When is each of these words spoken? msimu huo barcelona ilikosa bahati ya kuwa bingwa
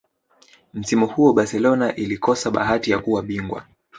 msimu 0.73 1.07
huo 1.07 1.33
barcelona 1.33 1.95
ilikosa 1.95 2.51
bahati 2.51 2.91
ya 2.91 2.99
kuwa 2.99 3.21
bingwa 3.23 3.63